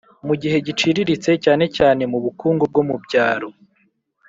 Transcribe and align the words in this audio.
mu 0.27 0.33
gihe 0.41 0.57
giciriritse 0.67 1.31
cyane 1.43 1.65
cyane 1.77 2.03
mu 2.11 2.17
bukungu 2.25 2.63
bwo 2.71 2.81
mu 2.87 2.95
byaro 3.05 3.49